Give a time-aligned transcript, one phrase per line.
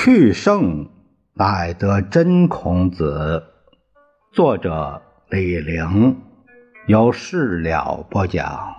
[0.00, 0.88] 去圣
[1.34, 3.42] 乃得真孔子。
[4.30, 6.16] 作者李陵，
[6.86, 8.76] 由事了播讲。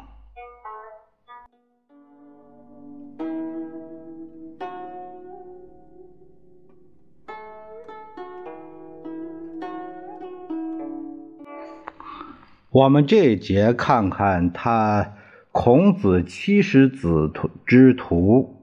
[12.69, 15.15] 我们这一节看看他
[15.51, 18.55] 孔子七十子徒之徒。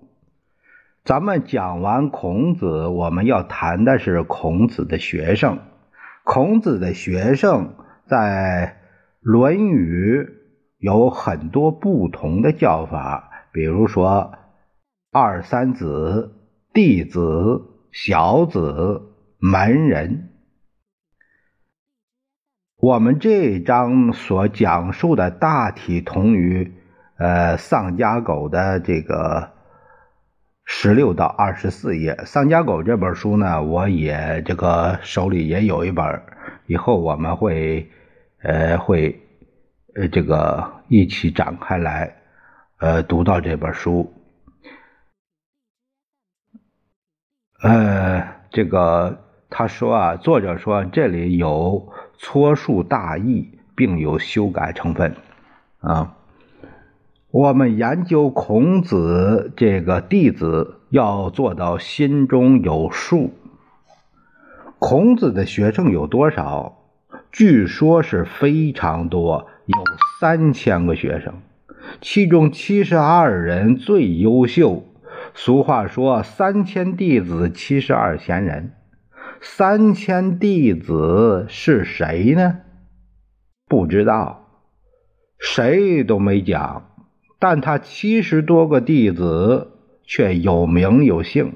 [1.06, 5.60] 咱们讲完孔子，我们要谈的是孔子的学生。
[6.24, 7.76] 孔子的学生
[8.08, 8.80] 在
[9.20, 10.18] 《论语》
[10.78, 14.34] 有很多不同的叫法，比如说
[15.12, 16.34] 二三子、
[16.74, 17.62] 弟子、
[17.92, 19.02] 小子、
[19.38, 20.30] 门人。
[22.78, 26.72] 我们这一章所讲述的大体同于
[27.16, 29.54] 呃丧家狗的这个。
[30.68, 36.22] 十六到二十四页，《丧家狗》这本书呢，我也这个手里也有一本，
[36.66, 37.88] 以后我们会，
[38.42, 39.20] 呃，会，
[39.94, 42.16] 呃，这个一起展开来，
[42.78, 44.12] 呃，读到这本书。
[47.62, 55.14] 呃，这个他说啊，作者说这里有错述大意，并有修改成分，
[55.78, 56.16] 啊。
[57.30, 63.32] 我们研究孔子这个弟子，要做到心中有数。
[64.78, 66.78] 孔子的学生有多少？
[67.32, 69.76] 据说是非常多，有
[70.20, 71.34] 三千个学生，
[72.00, 74.84] 其中七十二人最优秀。
[75.34, 78.72] 俗话说：“三千弟子，七十二贤人。”
[79.42, 82.58] 三千弟子是谁呢？
[83.66, 84.46] 不知道，
[85.38, 86.95] 谁都没讲。
[87.38, 89.72] 但他七十多个弟子
[90.04, 91.54] 却有名有姓，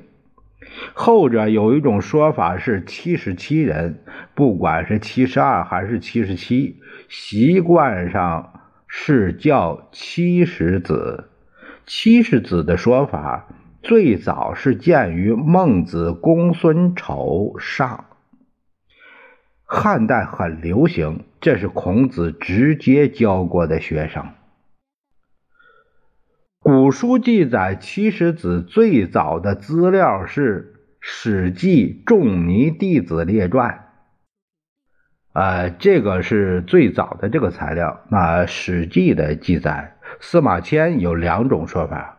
[0.93, 4.03] 后者有一种说法是七十七人，
[4.35, 11.29] 不管是七十二还是七十七，习惯上是叫七十子。
[11.87, 13.49] 七十子的说法
[13.83, 18.05] 最早是见于《孟子·公孙丑上》，
[19.65, 24.27] 汉代很流行，这是孔子直接教过的学生。
[26.63, 33.71] 古书记载七十子最早的资料是《史记·仲尼弟子列传》，
[35.33, 38.03] 呃，这个是最早的这个材料。
[38.11, 42.19] 那《史记》的记载，司马迁有两种说法，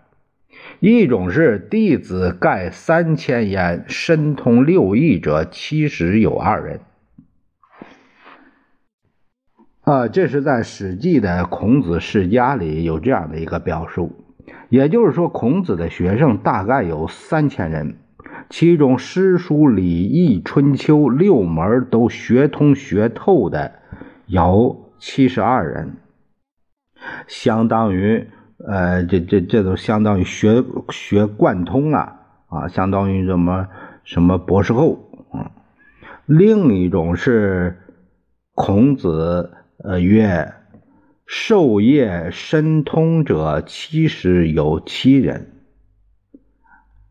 [0.80, 6.80] 一种是弟子盖三千言，深通六艺者七十有二人。
[9.82, 14.21] 啊，这是在《史记》的《孔子世家》里有这样的一个表述。
[14.70, 17.98] 也就是说，孔子的学生大概有三千人，
[18.50, 23.74] 其中诗书礼义春秋六门都学通学透的
[24.28, 25.98] 有七十二人，
[27.28, 28.28] 相当于
[28.66, 33.68] 呃，这这这都相当于学学贯通啊啊，相当于什么
[34.04, 35.52] 什么博士后啊。
[36.26, 37.78] 另一种是
[38.54, 39.52] 孔子
[39.84, 40.54] 呃曰。
[41.26, 45.54] 授业深通者七十有七人，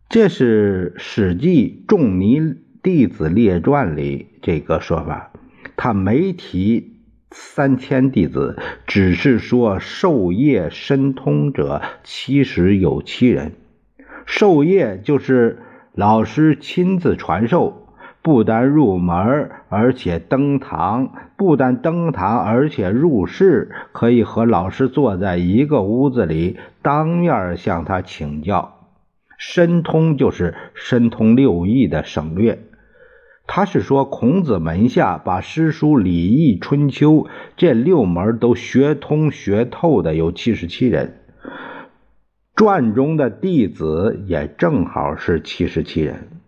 [0.09, 5.33] 这是《史记·仲尼弟子列传》里这个说法。
[5.77, 6.99] 他没提
[7.31, 13.53] 三千弟子，只是说授业深通者七十有七人。
[14.27, 15.61] 授业就是
[15.95, 17.90] 老师亲自传授。
[18.23, 28.77] 不单入门，而且登堂；不单登堂，而且入室，可以和老师坐在一个屋子里，当面向他请教。
[29.39, 32.59] 申通就是申通六艺的省略。
[33.47, 37.27] 他是说，孔子门下把诗书礼义春秋
[37.57, 41.23] 这六门都学通学透的有七十七人，
[42.55, 46.40] 传中的弟子也正好是七十七人。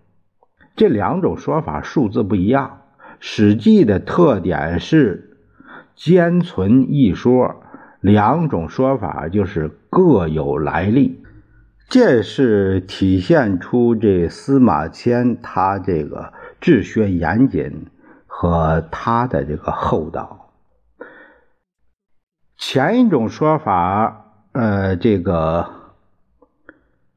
[0.74, 2.80] 这两种说法数字不一样，
[3.20, 5.36] 《史记》的特点是
[5.94, 7.62] 兼存一说，
[8.00, 11.22] 两种说法就是各有来历，
[11.88, 17.86] 这是体现出这司马迁他这个治学严谨
[18.26, 20.50] 和他的这个厚道。
[22.56, 25.68] 前一种说法，呃，这个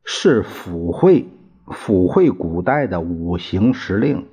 [0.04, 1.30] 是附会。
[1.68, 4.26] 附会古代的五行时令，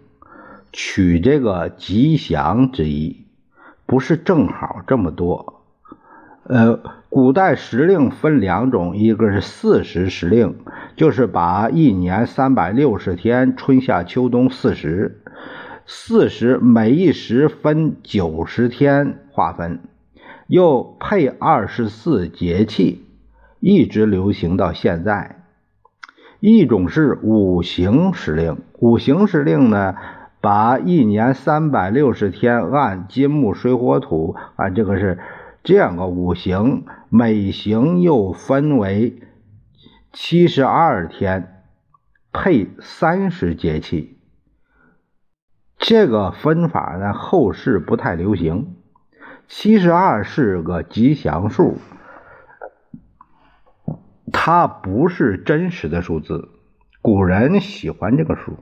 [0.73, 3.25] 取这个吉祥之意，
[3.87, 5.63] 不是正好这么多。
[6.45, 10.57] 呃，古代时令分两种，一个是四时时令，
[10.97, 15.23] 就是把一年三百六十天，春夏秋冬四时，
[15.87, 19.81] 四时每一时分九十天划分，
[20.49, 23.07] 又配二十四节气，
[23.61, 25.42] 一直流行到现在。
[26.45, 29.95] 一种是五行时令，五行时令呢，
[30.41, 35.21] 把一年三百六十天按金木水火土，按这个是。
[35.63, 39.23] 这样个五行，每行又分为
[40.13, 41.63] 七十二天，
[42.33, 44.19] 配三十节气。
[45.79, 48.75] 这个分法呢，后世不太流行。
[49.47, 51.77] 七十二是个吉祥数，
[54.45, 56.49] 它不是真实的数字。
[57.01, 58.57] 古人喜欢这个数。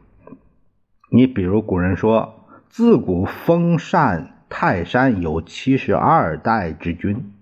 [1.10, 7.32] 你比如古人说：“自古封禅。”泰山有七十二代之君，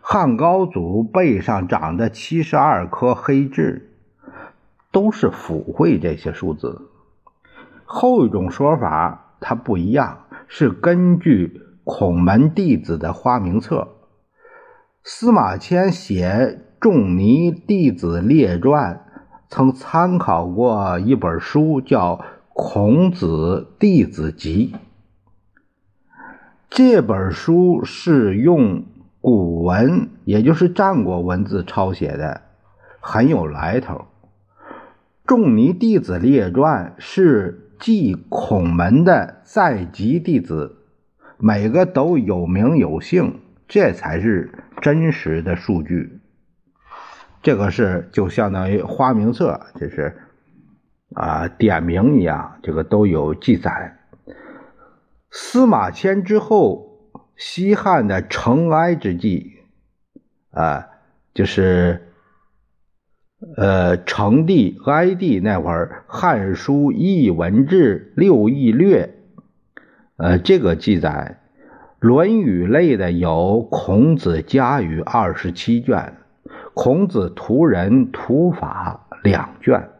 [0.00, 3.90] 汉高祖背上长的七十二颗黑痣，
[4.90, 6.88] 都是附会这些数字。
[7.84, 13.88] 后一种说法它不一样，是根据孔门弟子的花名册。
[15.02, 16.28] 司马迁写
[16.82, 18.94] 《仲尼弟子列传》，
[19.48, 22.16] 曾参考过一本书，叫
[22.48, 24.74] 《孔子弟子集》。
[26.68, 28.82] 这本书是用
[29.20, 32.40] 古文，也就是战国文字抄写的，
[32.98, 33.94] 很有来头。
[35.24, 40.78] 《仲尼弟子列传》是记孔门的在籍弟子，
[41.38, 43.36] 每个都有名有姓，
[43.68, 46.18] 这才是真实的数据。
[47.42, 50.16] 这个是就相当于花名册，就是
[51.14, 53.98] 啊点名一样，这个都有记载。
[55.30, 56.98] 司马迁之后，
[57.36, 59.54] 西汉的承哀之际，
[60.50, 60.86] 啊，
[61.34, 62.12] 就是
[63.56, 69.14] 呃，成帝、哀帝那会儿，《汉书·艺文志·六艺略》，
[70.16, 71.40] 呃，这个记载，
[71.98, 75.96] 《论语》类的有《孔子家语》二十七卷，
[76.74, 79.90] 《孔子图人图法》两卷。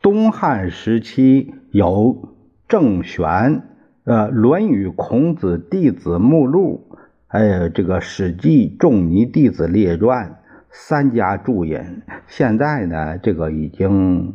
[0.00, 2.36] 东汉时期有
[2.68, 3.62] 郑玄。
[4.04, 6.88] 呃，《论语》《孔子弟子目录》，
[7.26, 10.30] 还有这个《史记》《仲尼弟子列传》
[10.70, 14.34] 三家注引，现在呢，这个已经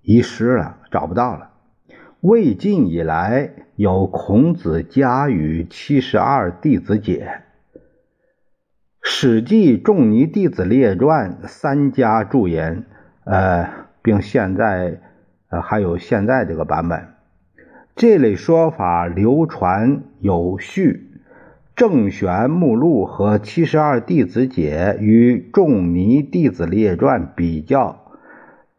[0.00, 1.50] 遗失了，找不到了。
[2.22, 7.26] 魏晋以来有《孔子家语》《七十二弟子解》，
[9.10, 12.84] 《史记》《仲尼弟子列传》三家注言，
[13.24, 13.66] 呃，
[14.02, 15.00] 并现在
[15.48, 17.08] 呃还有现在这个版本。
[17.96, 21.10] 这类说法流传有序，
[21.74, 28.12] 《正玄目录》和《七十二弟子解》与《仲尼弟子列传》比较，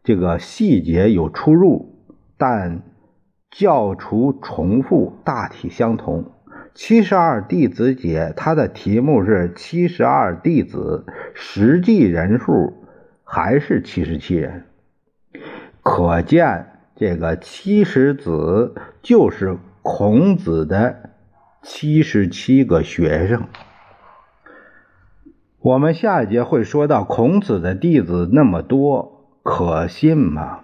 [0.04, 1.96] 这个细节有出入，
[2.38, 2.82] 但
[3.50, 6.22] 教除重复，大体相同。
[6.74, 12.84] 《七十二弟子解》它的题目是七十二弟子，实际人数
[13.24, 14.64] 还是七十七人，
[15.82, 16.66] 可见。
[16.96, 21.12] 这个七十子就是孔子的
[21.62, 23.44] 七十七个学生。
[25.60, 30.60] 我们下一节会说到孔子的弟子那么多，可信吗？